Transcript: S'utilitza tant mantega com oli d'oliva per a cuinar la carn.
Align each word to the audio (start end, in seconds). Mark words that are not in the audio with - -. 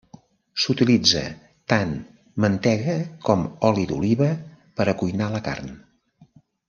S'utilitza 0.61 1.21
tant 1.73 1.91
mantega 2.45 2.95
com 3.29 3.45
oli 3.71 3.85
d'oliva 3.93 4.31
per 4.81 4.89
a 4.91 4.97
cuinar 5.03 5.29
la 5.35 5.43
carn. 5.51 5.71